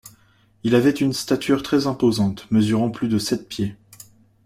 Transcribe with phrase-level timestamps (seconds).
[0.63, 3.75] Il avait une stature très imposante mesurant plus de sept pieds.